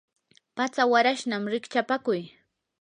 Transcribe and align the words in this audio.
patsa 0.55 0.83
warashnam 0.91 1.43
rikchapakuy. 1.53 2.19